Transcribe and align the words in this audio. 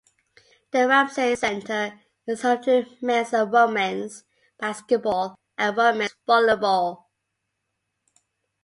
The 0.71 0.87
Ramsey 0.87 1.35
Center 1.35 1.93
is 2.25 2.41
home 2.41 2.63
to 2.63 2.85
men's 3.03 3.33
and 3.33 3.51
women's 3.51 4.23
basketball, 4.59 5.37
and 5.59 5.77
women's 5.77 6.15
volleyball. 6.27 7.03